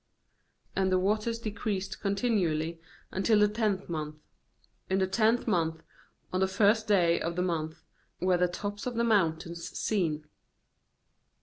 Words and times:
6And 0.75 0.89
the 0.89 0.97
waters 0.97 1.37
decreased 1.37 1.99
continually 2.01 2.81
until 3.11 3.37
the 3.37 3.47
tenth 3.47 3.87
month; 3.87 4.15
in 4.89 4.97
the 4.97 5.05
tenth 5.05 5.45
month, 5.45 5.83
on 6.33 6.39
the 6.39 6.47
first 6.47 6.87
day 6.87 7.19
of 7.21 7.35
the 7.35 7.43
month, 7.43 7.83
were 8.19 8.37
the 8.37 8.47
tops 8.47 8.87
of 8.87 8.95
the 8.95 9.03
moun 9.03 9.37
tains 9.37 9.59
seen. 9.75 10.25